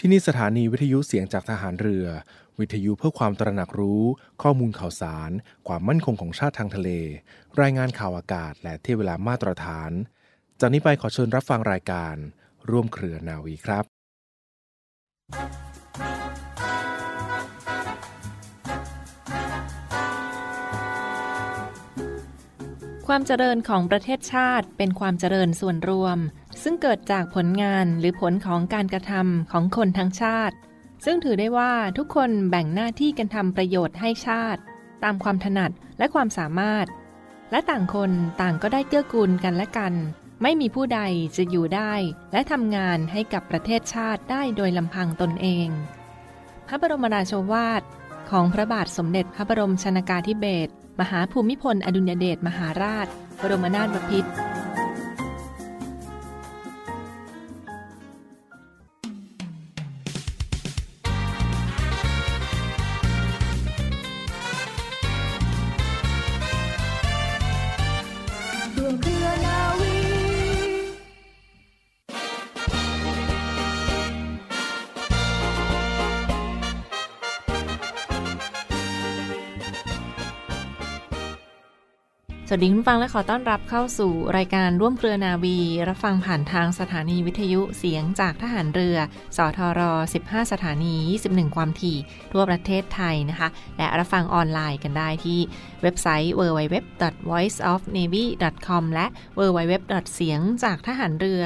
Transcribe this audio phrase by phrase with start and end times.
[0.00, 2.06] ที่นี่สถานีวิทยุเสียงจากทหารเรือ
[2.58, 4.02] วิทยุเพื่อความตระหนักรู้
[4.42, 5.30] ข้อมูลข่าวสาร
[5.66, 6.90] ความมั่นคงของชาติทางทะเล
[7.60, 9.90] รายงานข่าวอากาศ และเที่เวลามาตรฐาน
[10.60, 12.14] จากนี้ไปขอเชิญรับฟังรายการ
[12.70, 13.84] ร่วมเครือนาวีครับ
[23.06, 26.18] ความเจริญของประเทศชาติเป็นความเจริญส่วนรวม
[26.68, 30.56] ซึ่งเกิดจากผลงานหรือผลของการกระทำของคนทั้งชาติ
[31.04, 34.60] ซึ่งถือได้ว่าทุกคนแบ่งหน้าที่กันทำประโยชน์ให้ชาติ
[35.04, 36.86] ตามความถนัดและความสามารถ
[37.50, 39.92] และต่างคนต่างก็ได้เกื้อกูลกันและกัน
[40.42, 41.00] ไม่มีผู้ใด
[41.36, 41.92] จะอยู่ได้
[42.32, 45.68] และทำงานให้กับประเทศชาติได้โดยลำพังตนเอง
[46.66, 47.82] พระบรมราโชวาท
[48.30, 53.06] ของพระบาทสมเด็จพระบรมชนากาธิเบศรมหาภูมิพลอดุลยเดชมหาราช
[53.40, 54.32] บรมนาถบพิตร
[82.56, 88.96] วัสดีคุณฟังและขอต้อนรับเข้าสู่รายการร่วมเครือนาวี รับฟังผ่านทางสถานีวิทยุเสียงจากทหารเรือ
[89.36, 89.80] สทร
[90.16, 90.94] 15 สถานี
[91.26, 91.98] 21 ความถี่
[92.32, 93.48] ทั่วประเทศไทยนะคะ
[93.78, 95.38] และรับฟังออนไลน์กันได้ที่
[95.82, 99.06] เว็บไซต์ www.voiceofnavy.com และ
[99.38, 99.72] www.
[100.14, 101.42] เสียงจากทหารเรือ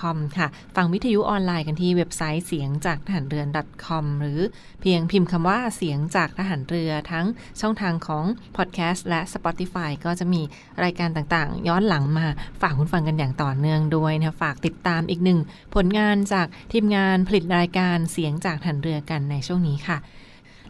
[0.00, 3.44] .com ค่ะ ฟังวิทยุออนไลน์กันที่เว็บไซต์เสียงจากทหารเรือ
[3.86, 4.40] .com หรือ
[4.80, 7.26] เพียงพิมพ์คำว่าเสียงจากทหารเรือทั้ง
[7.60, 8.24] ช่องทางของ
[8.56, 10.42] Podcast และ Spotify ก็จะมี
[10.84, 12.26] รายการต่างๆ ย้อนหลังมา
[12.60, 15.38] ฝากคุณฟังกันอย่างต่อเนื่องด้วยนะฝากติดตามอีกหนึ่ง
[15.74, 19.98] ผลงานจากทีมงานผลิตรายการเสียงจากทหานเรือกันในช่วงนี้ค่ะ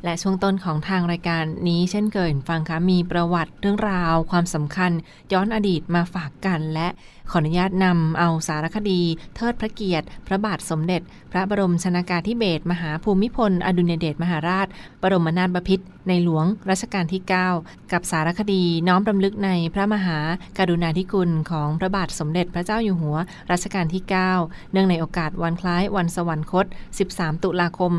[0.05, 4.93] และช่วงต้นของทางรายการนี้เช่นเคยฟังคะมีประวัติเรื่องราวความสำคัญ
[5.33, 6.89] ย้อนอดีตมาฝากกันและ
[7.31, 9.01] ขออนุญาตนำเอาสารคดี
[9.37, 11.03] เทิดพระเกียรติ พระบาทสมเด็จ
[11.33, 14.67] พระบรมชนากาธิเบศรมหาภูมิพล อดุลยเดชมหาราช
[15.03, 17.23] บรมนาถบพิตรในหลวงรัชกาลที่
[17.57, 20.19] 9 กับสารคดีน้อมรำลึกในพระมหา
[20.59, 23.17] กรุณาธิคุณของพระบาทสมเด็จพระเจ้าอยู่หัว
[23.51, 24.03] รัชกาลที่
[24.37, 26.67] 9 เนื่องในโอกาสวันคล้ายวันสวรรคต
[27.05, 27.93] 13 ตุลาคม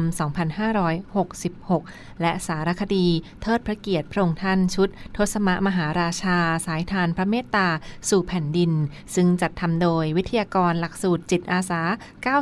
[0.88, 3.08] 2566 และสารคดี
[3.42, 7.68] เทิดพระเกียรติพระองค์ท่านชุด ทศมมหาราชา สายทานพระเมตตา
[8.10, 8.72] สู่แผ่นดิน
[9.16, 11.82] ซึ่งจัดทำโดยวิทยากรหลักสูตรจิตอาสา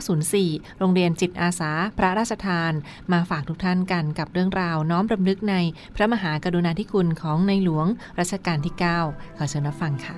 [0.09, 2.73] 904 โรงเรียนจิตอาสา พระราชทาน
[3.11, 5.55] มาฝากทุกท่านกันกับเรื่องราวน้อมรำลึกใน
[5.95, 7.87] พระมหากรุณาธิคุณของในหลวง
[8.19, 8.75] รัชกาลที่
[9.05, 10.15] 9 ขอเชิญรับฟังค่ะ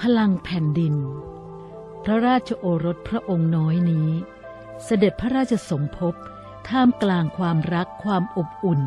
[0.00, 0.94] พลังแผ่นดิน
[2.04, 4.08] พระราชโอรสพระองค์น้อยนี้
[4.84, 6.14] เสด็จพระราชสมภพ
[6.68, 8.80] ท่ามกลางความรักความอบอุ่น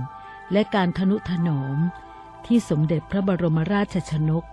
[0.52, 1.78] และการทนุถนอม
[2.46, 4.44] ที่สมเด็จพระบรมราชชนก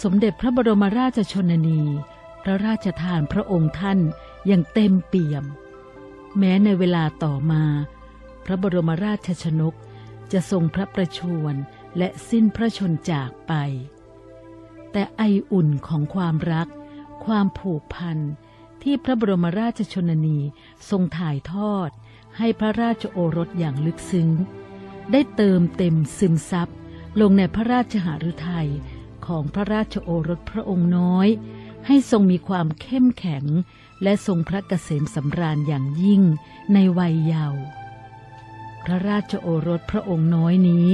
[0.00, 1.82] สมเด็จพระบรมราชชนนี
[2.42, 3.98] พระราชทานพระองค์ท่าน
[4.46, 5.44] อย่างเต็มเปี่ยม
[6.38, 7.64] แม้ในเวลาต่อมา
[8.44, 9.74] พระบรมราชชนก
[10.32, 11.54] จะทรงพระประชวร
[11.98, 13.52] และสิ้นพระชนจากไป
[14.92, 15.22] แต่ไอ
[15.52, 16.68] อุ่นของความรัก
[17.24, 18.18] ความผูกพัน
[18.82, 20.38] ที่พระบรมราชชนนี
[20.90, 21.90] ทรงถ่ายทอด
[22.38, 24.28] ให้พระราชโอรสอย่างลึกซึ้ง
[25.12, 26.68] ได้เติมเต็มซึมซับ
[27.20, 28.68] ลงในพระราชหฤทัย
[29.26, 31.28] ของพระราชโอรสพระองค์น้อย
[31.86, 33.44] ให้ทรงมีความเข้มแข็ง
[34.02, 36.22] และทรงพระเกษมสำราญอย่างยิ่ง
[36.72, 37.62] ในวัยเยาว์
[38.84, 40.88] พระราชโอรสพระองค์น้อยนี้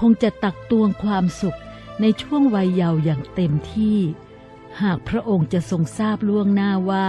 [0.00, 1.58] คงจะตักตวงความสุข
[2.00, 3.98] ในช่วงวัยเยาว์อย่างเต็มที่
[4.82, 7.08] หากพระองค์จะทรงทราบล่วงหน้าว่า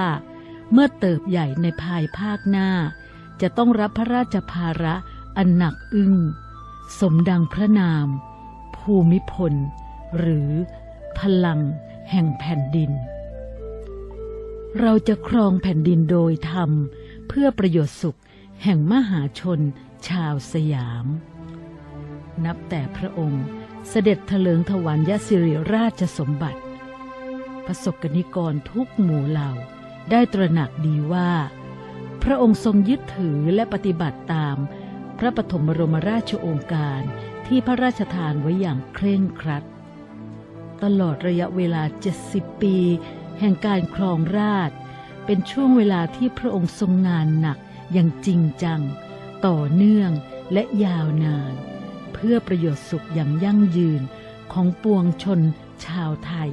[0.71, 2.69] เมื่อเติบใหญ่ในภายภาคหน้า
[3.41, 4.95] จะต้องรับพระราชภาระ
[5.37, 6.15] อันหนักอึ้ง
[6.99, 8.07] สมดังพระนาม
[8.77, 9.53] ภูมิพล
[10.17, 10.51] หรือ
[11.19, 11.59] พลัง
[12.11, 12.91] แห่งแผ่นดิน
[14.79, 16.71] เราจะครองแผ่นดินโดยธรรม
[17.27, 18.19] เพื่อประโยชน์สุข
[18.63, 19.59] แห่งมหาชน
[20.07, 21.05] ชาวสยาม
[22.45, 23.45] นับแต่พระองค์
[23.89, 26.61] เสด็จเถลิงถวันยสิริราชสมบัติ
[27.65, 29.51] ประสบกนิกรทุกหมู่เหล่า
[30.11, 31.31] ได้ตระหนักดีว่า
[32.23, 34.57] พระองค์ทรงยึดถือและปฏิบัติตาม
[35.17, 37.01] พระปฐมบรมราชโองการ
[37.47, 39.63] ที่พระราชทานไว้อย่างเคร่งครัด
[40.83, 41.83] ตลอดระยะเวลา
[42.21, 42.77] 70 ปี
[43.39, 44.71] แห่งการครองราช
[45.25, 47.57] เป็นช่วงเวลาที่พระองค์ทรงงานหนัก
[47.91, 48.81] อย่างจริงจัง
[49.45, 50.11] ต่อเนื่อง
[50.53, 51.53] และยาวนาน
[52.13, 54.01] เพื่อประโยชน์สุขอย่างยั่งยืน
[54.53, 55.41] ของปวงชน
[55.85, 56.51] ชาวไทย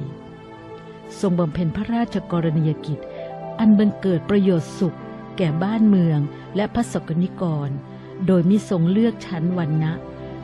[1.19, 2.99] ทรงบำเพ็ญพระราชกรณียกิจ
[3.59, 4.97] อันบังเกิดประโยชน์สุข
[5.37, 6.19] แก่บ้านเมือง
[6.55, 7.69] และพระสกนิกร
[8.27, 9.93] โดยมิทรงเลือกชั้นวันนะ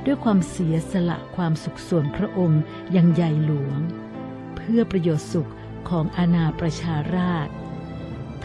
[0.07, 2.62] ด้วยความเสียสละความสุขส่วนพระองค์
[2.95, 3.80] ย่างใหญ่หลวง
[4.56, 5.51] เพื่อประโยชน์สุข
[5.89, 7.48] ของอาณาประชาราช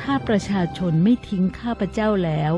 [0.01, 2.53] ถ้าประชาชนไม่ทิ้งข้าพเจ้าแล้ว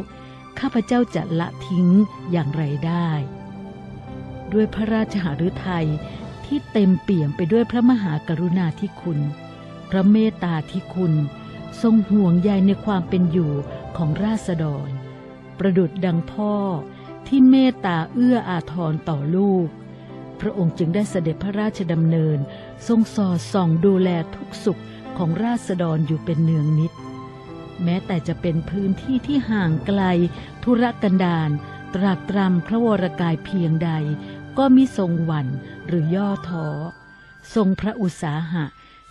[0.60, 1.88] ข้าพเจ้าจะละทิ้ง
[2.30, 3.10] อย่างไรได้
[4.52, 5.88] ด้วยพระราชหฤทัย
[6.44, 9.20] ที่เต็มเปี่ยมไปด้วยพระมหากรุณาธิคุณ
[9.90, 11.14] พระเมตตาธิคุณ
[11.82, 13.52] ทรงห่วงใยในความเป็นอยู่
[13.96, 14.88] ของราษฎร
[15.58, 16.54] ประดุดดังพ่อ
[17.36, 19.68] ที่เมตตาเอื้ออาทรต่อลูก
[20.40, 22.38] พระองค์จึงได้เสด็จพระราชดำเนิน
[22.86, 24.80] ทรงสอดส่องดูแลทุกสุข
[25.16, 26.92] ของราษฎรอยู่เป็นเนืองนิด
[27.84, 30.02] แม้แต่จะเป็นพื้นที่ที่ห่างไกล
[30.64, 31.50] ธุรกันดาร
[31.94, 33.90] ตรากตรำพระวรกายเพียงใด
[34.58, 35.48] ก็มิทรงหวั่น
[35.86, 36.66] หรือย่อท้อ
[37.54, 38.64] ทรงพระอุตสาหะ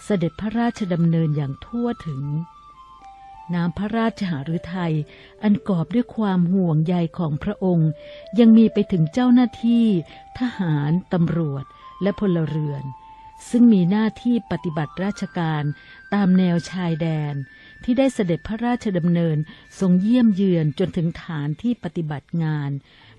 [0.04, 2.24] เสด็จพระราชดำเนินอย่างทั่วถึง
[3.54, 4.96] น้ำพระราชหฤทัย
[5.44, 7.90] อันกอบด้วยความห่วงใยของพระองค์
[8.40, 9.88] ยังมีไปถึงเจ้าหน้าที่
[10.40, 11.64] ทหารตำรวจ
[12.02, 12.84] และพลเรือน
[13.50, 15.64] ซึ่งมีหน้าที่ปฏิบัติราชการ
[16.14, 17.34] ตามแนวชายแดน
[17.84, 19.38] ที่ได้เสด็จพระราชดำเนิน
[19.80, 22.72] ทรงเยี่ยมเยือนจนถึงฐานที่ปฏิบัติงาน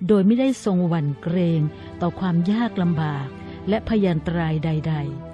[0.09, 1.61] โดยไม่ได้ทรงหวั่นเกรง
[2.01, 3.29] ต่อความยากลำบาก
[3.69, 5.34] และพยันตรายใด ๆ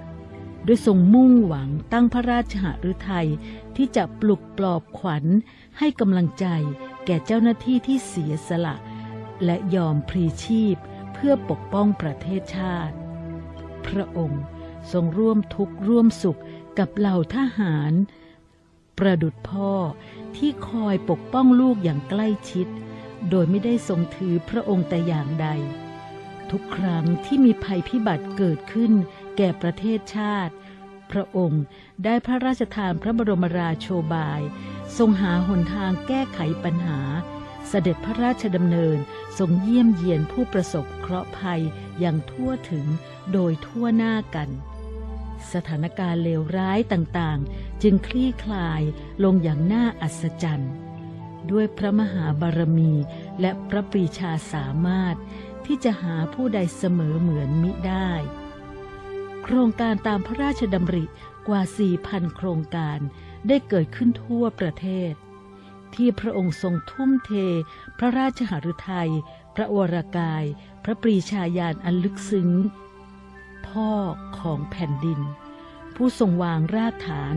[0.67, 3.29] ด้วยทรงมุ่งหวังตั้งพระราชหฤทัย
[3.75, 5.25] ที่จะปลุกปลอบขวัญ
[5.77, 6.45] ให้กำลังใจ
[7.05, 8.75] แก่เจ้าหน้าที่ที่เสียสละ
[9.45, 10.77] และยอมพลีชีพ
[11.13, 12.95] เพื่อปกป้องประเทศชาติ
[13.87, 14.43] พระองค์
[14.91, 16.39] ทรงร่วมทุกข์ร่วมสุข
[16.79, 17.93] กับเหล่าทหาร
[18.97, 19.71] ประดุดพ่อ
[20.37, 22.67] ที่คอยปกป้องลูกอย่างใกล้ชิด
[23.29, 25.47] โดยไม่ได้ทรงถือพระองค์แต่อย่างใด
[26.51, 28.93] ทุกครั้งที่มีภัยพิบัติเกิดขึ้น
[29.37, 30.53] แก่ประเทศชาติ
[31.11, 31.63] พระองค์
[32.03, 34.41] ได้พระราชทานพระบรมราโชบาย
[34.97, 36.99] ทรงหาหนทางแก้ไขปัญหา
[37.67, 38.97] เสด็จพระราชดำเนิน
[39.37, 41.61] ทรงเยี่ยมเยียนผู้ประสบเคราะห์ภัย
[41.99, 42.85] อย่างทั่วถึง
[43.31, 44.49] โดยทั่วหน้ากัน
[45.53, 48.81] สถานการณ์เลวร้ายต่างๆ จึงคลี่คลาย
[49.23, 50.73] ลงอย่างน่าอัศจรรย์
[51.51, 52.93] ด้วยพระมหาบารมี
[53.41, 55.15] และพระปรีชาสามารถ
[55.65, 58.11] ที่จะหาผู้ใดเสมอเหมือนมิได้
[59.43, 61.05] โครงการตามพระราชดำริ
[61.47, 61.61] กว่า
[61.99, 62.99] 4,000 โครงการ
[63.47, 65.13] ได้เกิดขึ้นทั่วประเทศ
[65.95, 67.31] ที่พระองค์ทรงทุ่มเท
[67.97, 69.11] พระราชหฤทัย
[69.55, 70.43] พระวรากาย
[70.83, 72.49] พระปรีชาญาณอันลึกซึ้ง
[73.67, 73.91] พ่อ
[74.37, 75.19] ของแผ่นดิน
[75.95, 77.35] ผู้ทรงวางรากฐาน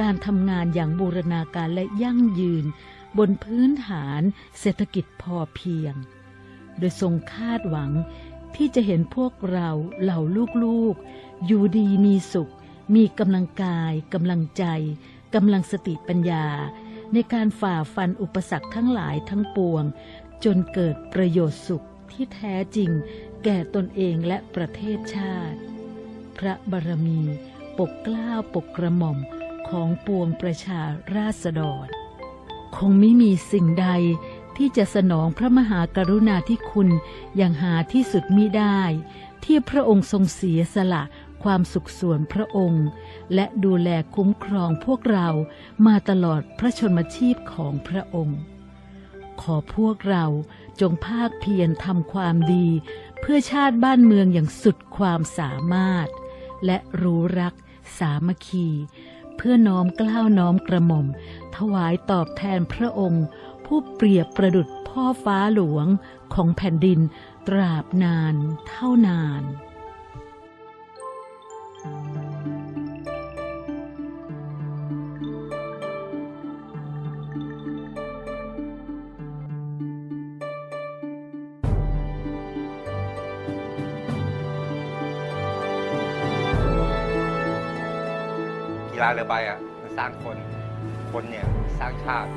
[0.00, 2.64] การทำงานอย่างบูรณาการและยั่งยืน
[3.18, 4.20] บนพื้นฐาน
[4.60, 5.94] เศรษฐกิจพอเพียง
[6.78, 7.90] โดยทรงคาดหวัง
[8.56, 9.70] ที่จะเห็นพวกเรา
[10.02, 10.20] เหล่า
[10.64, 12.52] ลูกๆ อยู่ดีมีสุข
[12.94, 14.64] มีกำลังกายกำลังใจ
[15.34, 16.46] กำลังสติปัญญา
[17.12, 19.84] ในการฝ่าฟันอุปสรรคทั้งหลายทั้งปวง
[20.44, 22.90] จนเกิดประโยชน์สุขที่แท้จริง
[23.44, 25.58] แก่ตนเองและประเทศชาติ
[26.38, 27.20] พระบารมี
[27.78, 29.18] ปกกล้าปกกระหม่อม
[29.68, 30.80] ของปวงประชา
[31.16, 31.86] ราษฎร
[32.76, 33.88] คงไม่มีสิ่งใด
[34.58, 36.88] ที่จะสนองพระมหากรุณาธิคุณ
[37.36, 38.80] อย่างหาที่สุดมิได้
[39.44, 41.02] ที่พระองค์ทรงเสียสละ
[41.42, 42.86] ความสุขส่วนพระองค์
[43.34, 45.28] และดูแลคุ้มครองพวกเรา
[45.86, 48.38] มาตลอดพระชนมชีพของพระองค์
[49.40, 50.26] ขอพวกเรา
[50.80, 52.66] จงภาคเพียรทำความดี
[53.20, 56.08] เพื่อชาติบ้านเมืองอย่างสุดความสามารถ
[56.64, 57.54] และรู้รัก
[57.98, 58.68] สามัคคี
[59.36, 61.06] เพื่อน้อมกล้าวน้อมกระหม่อม
[61.56, 63.24] ถวายตอบแทนพระองค์
[63.66, 65.86] ผู้เปรียบประดุจพ่อฟ้าหลวง
[66.34, 67.00] ของแผ่นดิน
[67.48, 68.34] ตราบนาน
[68.68, 69.42] เท่านาน
[88.92, 90.36] กีฬาเรือใบอะมันสร้างคน
[91.12, 91.46] คนเนี่ย
[91.78, 92.30] สร้างชาติ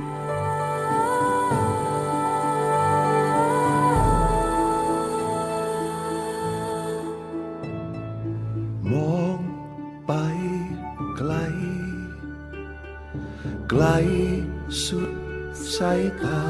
[14.86, 15.12] สุด
[15.76, 16.44] สายตา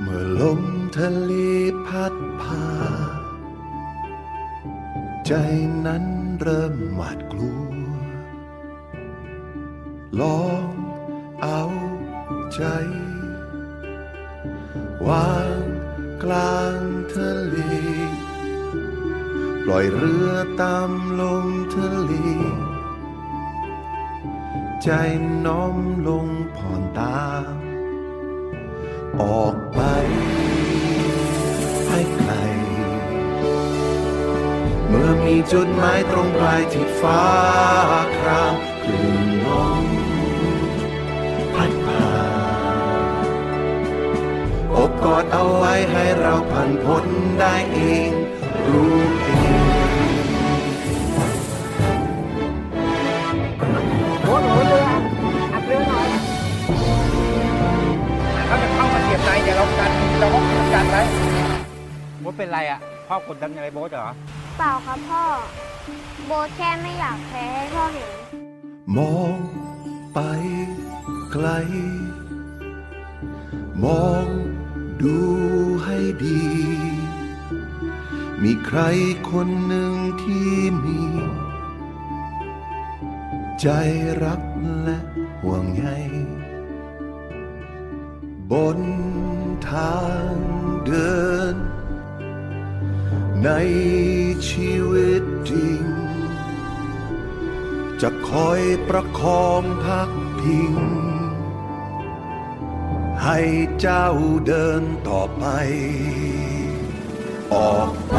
[0.00, 0.62] เมื่อลม
[0.96, 1.32] ทะเล
[1.86, 2.66] พัดพา
[5.26, 5.32] ใจ
[5.86, 6.04] นั้น
[6.40, 7.72] เริ่มหวาดกลัว
[10.20, 10.67] ลอง
[35.52, 37.22] จุดหมายตรงปลายที่ฟ้า
[38.18, 39.46] ครามคลื่นล
[39.82, 39.84] ม
[41.54, 42.08] พัดพา
[44.74, 47.04] อบกอดเอาไว้ให้เราผ่านพ้น
[47.40, 47.78] ได้เอ
[48.08, 48.10] ง
[48.66, 49.68] รู้เอง
[58.48, 59.90] ถ้ามันเข้ามาเสียบในเนี่ยเรากัน
[60.20, 60.38] เราก็
[60.74, 61.02] กันไว้
[62.20, 62.78] โบ๊ทเป็นไรอะ
[63.08, 64.10] พ่อกดดันอะไรโบ๊ทเหรอ
[64.58, 65.24] เปล่าครับพ่อ
[66.26, 68.10] โบทแค่ไม่อยากแพ้ให้พ่อเห็น
[68.96, 69.38] มอง
[70.14, 70.18] ไป
[71.32, 71.48] ไกล
[73.84, 74.26] มอง
[75.02, 75.18] ดู
[75.84, 76.42] ให้ดี
[78.42, 78.80] มีใคร
[79.30, 80.52] คนหนึ่งที่
[80.84, 81.00] มี
[83.60, 83.68] ใจ
[84.24, 84.42] รัก
[84.82, 84.98] และ
[85.40, 85.86] ห่วงใย
[88.52, 88.80] บน
[89.70, 89.98] ทา
[90.30, 90.34] ง
[90.86, 91.18] เดิ
[91.54, 91.56] น
[93.44, 93.50] ใน
[94.48, 95.84] ชีวิตจริง
[98.00, 100.74] จะคอยประคองพักพิง
[103.24, 103.38] ให้
[103.80, 104.08] เจ้า
[104.46, 105.44] เดินต่อไป
[107.54, 108.16] ออกไป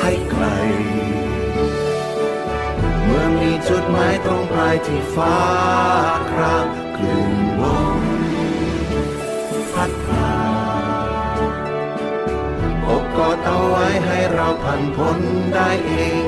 [0.00, 0.44] ให้ไกล
[3.02, 5.38] เมื่อมีจุดหมายตรงปลายที่ฟ้า
[6.30, 6.66] คราม
[6.96, 7.93] คลื่นลม
[14.06, 15.18] ให้เราผ่านพ้น
[15.54, 16.24] ได้เอง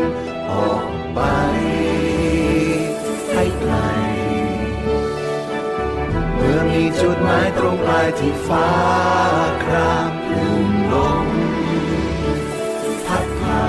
[0.53, 1.21] ออกไป
[3.33, 3.75] ให้ไกล
[6.35, 8.71] เมื่อมีจุดหมายตรงปลายที่ฟ้า
[9.65, 10.95] ครามลื่นล
[11.27, 11.29] ม
[13.07, 13.65] พัดพา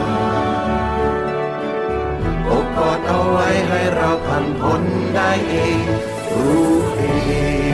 [2.49, 4.83] อบกอดเอาไว้ให้เราผ่านพ้น
[5.15, 5.83] ได้เอง
[6.35, 7.01] รู้เอ
[7.63, 7.66] ง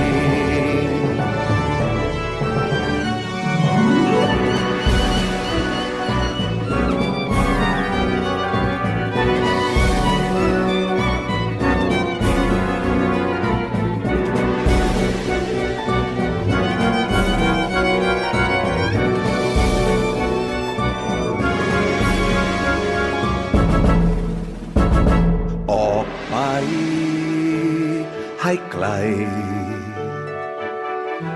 [28.45, 28.87] ให้ไกล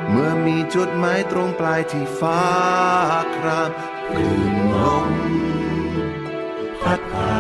[0.10, 2.44] เมื่อมีจุดหมายตรงปลายที่ฟ้า
[3.36, 3.72] คราม
[4.10, 4.76] กลื่นล
[5.10, 5.12] ม
[6.84, 7.38] พัดพา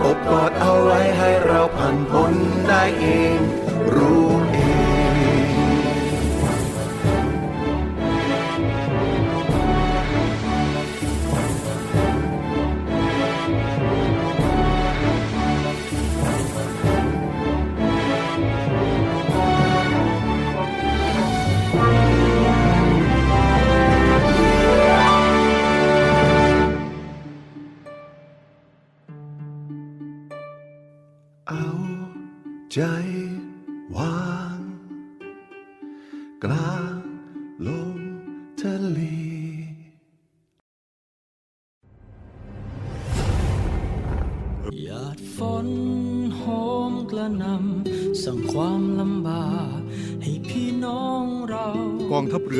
[0.00, 2.32] อบกอดเอาไว้ให้เราผ่านพ้น
[2.68, 3.06] ได้เอ
[3.38, 3.40] ง
[32.74, 33.23] ใจ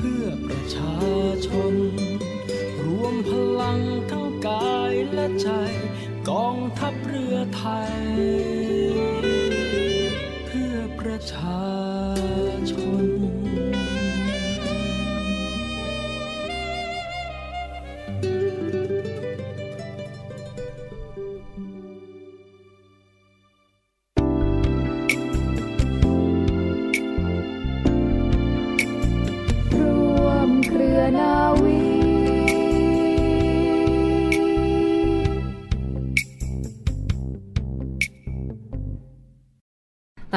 [0.00, 0.96] เพื่อประชา
[1.46, 1.74] ชน
[2.84, 5.48] รวมพลังทั้งกายและใจ
[6.28, 7.96] กองทัพเรือไทย
[10.46, 11.62] เพื่อประชา
[12.70, 12.72] ช
[13.04, 13.06] น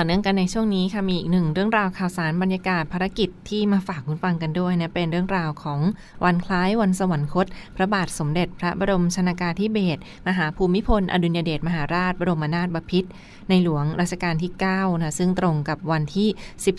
[0.04, 5.80] ต่อเนื่องกันในช่วงนี้ค่ะมีอีกหนึ่งเรื่องราวข่าวสารบรรยากาศภารกิจที่มาฝากคุณฟังกันด้วยนะเป็นเรื่องราวของ
[6.24, 13.10] วันคล้ายวันสวรรคต พระบาทสมเด็จพระบรมชนากาธิเบศรมหาภูมิพล อดุลยเดชมหาราช บรมนาถบพิตร
[13.50, 16.30] ในหลวงรัชกาลที่9นะซึ่งตรงกับวันที่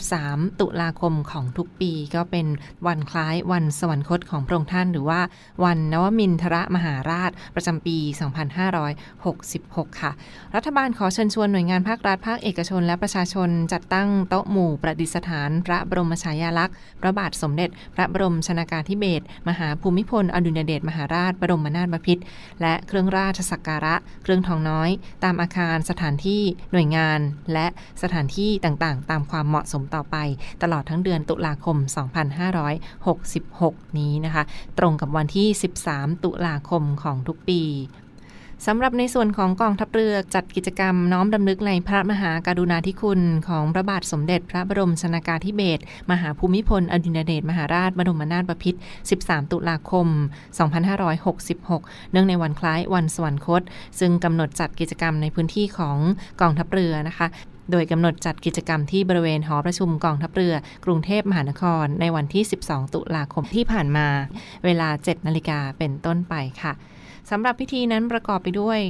[0.08, 2.46] 13 ตุลาคมของทุกปี ก็เป็น
[2.86, 5.20] วันคล้ายวันสวรรคตของพระองค์ท่าน หรือว่า
[5.64, 7.96] วันนวมินทรมหาราชประจำปี
[9.18, 10.12] 2566 ค่ะ
[10.54, 22.22] รัฐบาลขอเชิญชวนหน่วยงานภาครัฐภาคเอกชนและประชาชนจัดตั้งโต๊ะหมู่ประดิษฐาน พระบรมฉายาลักษณ์ พระบาทสมเด็จ พระบรมชนากาธิเบศรมหาภูมิพลอดุลยเดชมหาราชบรมนาถบพิตร
[22.60, 24.90] และเครื่องราชสักการะ เครื่องทองน้อย
[25.24, 26.42] ตามอาคารสถานที่
[26.72, 27.20] หน่วยงาน
[27.52, 27.66] และ
[28.02, 30.16] สถานที่ต่างๆ ตามความเหมาะสมต่อไป
[30.62, 31.76] ตลอดทั้งเดือนตุลาคม
[33.12, 34.42] 2566 นี้นะคะ
[34.78, 35.48] ตรงกับวันที่
[35.86, 37.62] 13 ตุลาคมของทุกปี
[38.66, 48.78] สำหรับในส่วนของกองทัพเรือจัดกิจกรรมน้อมดำลึกในพระมหาการุณาธิคุณ ของพระบาทสมเด็จพระบรมชนากาธิเบศรมหาภูมิพลอดุลยเดชมหาราชบรมนาถบพิตร
[49.14, 50.06] 13 ตุลาคม
[50.90, 53.62] 2566 เนื่องในวันคล้ายวันสวรรคต
[54.00, 55.98] ซึ่งกำหนดจัดกิจกรรมในพื้นที่ของ
[56.40, 57.26] กองทัพเรือนะคะ
[57.70, 60.54] โดยกำหนดจัดกิจกรรมที่บริเวณหอประชุมกองทัพเรือ
[60.84, 64.06] กรุงเทพมหานคร ในวันที่ 12 ตุลาคมที่ผ่านมา
[64.64, 66.74] เวลา 7 นาฬิกาเป็นต้นไปค่ะ
[67.30, 68.80] สำหรับพิธีนั้นประกอบไปด้วย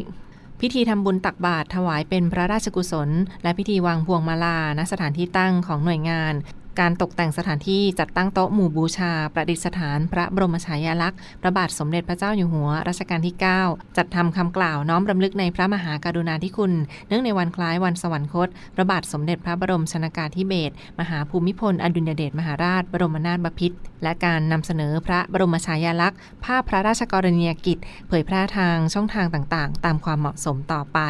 [0.61, 3.11] พิธีทำบุญตักบาตรถวายเป็นพระราชกุศล
[3.43, 6.35] และพิธีวางพวงมาลาณสถานที่ตั้งของหน่วยงาน
[6.81, 16.73] การตกแต่งสถานที่จัดตั้งโต๊ะหมู่บูชา ประดิษฐาน พระบรมฉายาลักษณ์พระบาทสมเด็จพระเจ้าอยู่หัวรัชกาลที่ 9 จัดทำคำกล่าวน้อมรำลึกในพระมหากรุณาธิคุณ
[17.09, 31.01] เนื่องในวันคล้ายวันสวรรคต พระบาทสมเด็จพระบรมชนากาธิเบศรมหาภูมิพล อดุลยเดชมหาราช บรมนาถบพิตรและการนำเสนอพระบรมฉายาลักษณ์ภาพพระราชกรณียกิจ เผยแพร่ทางช่องทางต่างๆ ตามความเหมาะสมต่อไป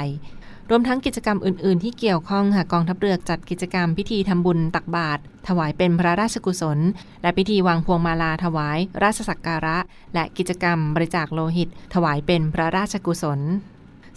[0.71, 6.79] รวมทั้งกิจกรรมอื่น ๆ ที่เกี่ยวข้องค่ะกองทัพเรือจัดกิจกรรมพิธีทำบุญตักบาตรถวายเป็นพระราชกุศล
[7.23, 9.79] และพิธีวางพวงมาลาถวาย ราชสักการะ
[10.15, 13.41] และกิจกรรมบริจาคโลหิต ถวายเป็นพระราชกุศล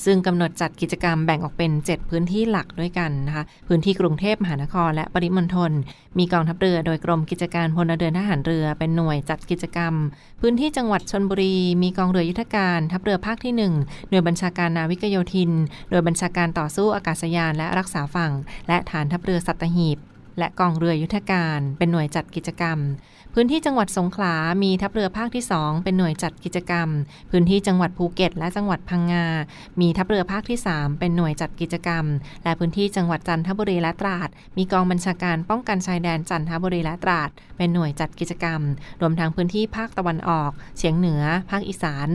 [0.05, 5.71] ซึ่งกำหนดจัดกิจกรรมแบ่งออกเป็น 7 พื้นที่หลักด้วยกันนะคะ พื้นที่กรุงเทพมหานคร และปริมณฑล
[6.17, 9.93] มีกองทัพเรือโดยกรมกิจการพลเรือนทหารเรือเป็นหน่วยจัดกิจกรรม
[10.41, 15.51] พื้นที่จังหวัดชนบุรี มีกองเรือยุทธการทัพเรือภาคที่ 1 หน่วยบัญชาการนาวิกโยธิน
[15.89, 18.31] โดยบัญชาการต่อสู้อากาศยานและรักษาฝั่ง
[18.67, 19.97] และฐานทัพเรือสัตหีบ
[20.39, 22.77] และกองเรือยุทธการ เป็นหน่วยจัดกิจกรรม
[23.37, 26.87] พื้นที่จังหวัดสงขลา มีทัพเรือภาคที่ 2 เป็นหน่วยจัดกิจกรรม
[27.31, 29.25] พื้นที่จังหวัดภูเก็ต และจังหวัดพังงา
[29.81, 32.05] มีทัพเรือภาคที่ 3 เป็นหน่วยจัดกิจกรรม
[32.43, 38.61] และพื้นที่จังหวัดจันทบุรีและตราด มีกองบัญชาการป้องกันชายแดนจันทบุรีและตราด เป็นหน่วยจัดกิจกรรม
[39.01, 42.07] รวมทั้งพื้นที่ภาคตะวันออก เฉียงเหนือ ภาคอีสาน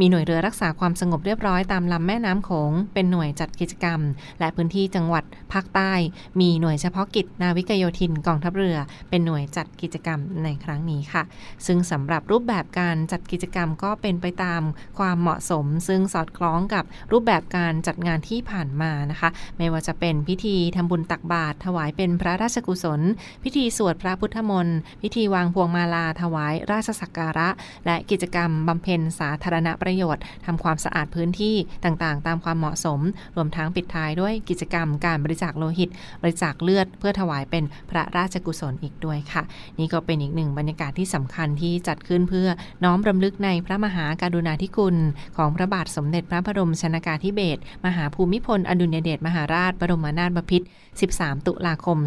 [0.00, 4.00] มีหน่วยเรือรักษาความสงบเรียบร้อยตามลำแม่น้ำโขงเป็นหน่วยจัดกิจกรรม
[4.40, 5.92] และพื้นที่จังหวัดภาคใต้
[6.40, 8.76] มีหน่วยเฉพาะกิจนาวิกโยธินกองทัพเรือ
[9.10, 11.22] เป็นหน่วยจัดกิจกรรมในครั้งนี้ค่ะ
[11.66, 14.62] ซึ่งสำหรับรูปแบบการจัดกิจกรรมก็เป็นไปตาม
[14.98, 19.28] ความเหมาะสม ซึ่งสอดคล้องกับรูปแบบการจัดงานที่ผ่านมานะคะ
[19.58, 23.00] ไม่ว่าจะเป็นพิธีทำบุญตักบาตรถวายเป็นพระราชกุศล
[23.42, 27.48] พิธีสวดพระพุทธมนต์พิธีวางพวงมาลาถวายราชสักการะ
[27.86, 33.00] และกิจกรรมบำเพ็ญสาธารณประโยชน์ทำความสะอาดพื้นที่ต่างๆ ตามความเหมาะสม
[33.36, 35.90] รวมทั้งปิดท้ายด้วยกิจกรรมการบริจาคโลหิต
[36.22, 39.42] บริจาคเลือด เพื่อถวายเป็นพระราชกุศลอีกด้วยค่ะ
[39.78, 42.48] นี่ก็เป็นอีกหนึ่งบรรยากาศที่สำคัญที่จัดขึ้นเพื่อ
[42.84, 44.96] น้อมรำลึกในพระมหาการุณาธิคุณ
[45.36, 50.66] ของพระบาทสมเด็จพระบรมชนากาธิเบศรมหาภูมิพลอดุลยเดชมหาราช บรมนาถบพิตร
[51.02, 51.98] 13 ตุลาคม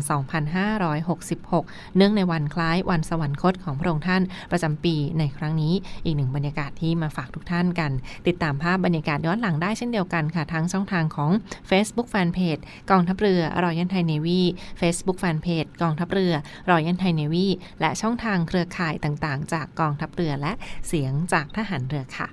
[0.73, 5.73] 2566 เนื่องในวันคล้ายวันสวรรคตของพระองค์ท่านประจำปีในครั้งนี้
[6.05, 7.91] อีกหนึ่งบรรยากาศที่มาฝากทุกท่านกัน
[8.27, 11.31] ติดตามภาพบรรยากาศย้อนหลังได้เช่นเดียวกันค่ะ ทั้งช่องทางของ
[11.69, 14.41] Facebook Fanpage กองทัพเรือรอยันไทยเนวี
[14.79, 16.33] Facebook Fanpage กองทัพเรือ
[16.69, 17.47] รอยันไทยเนวี
[17.81, 20.53] และช่องทางเครือข่ายต่างๆ จากกองทัพเรือและ
[20.87, 22.27] เสียงจากทหารเรือค่ะ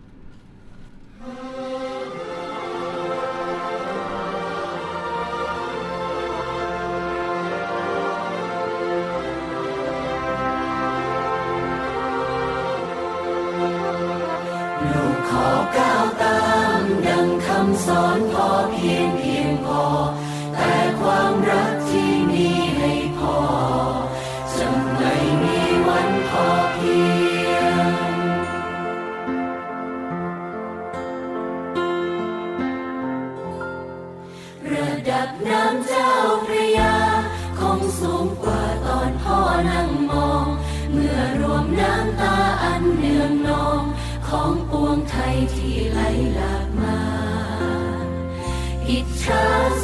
[17.87, 18.44] สอนพ
[49.31, 49.84] ม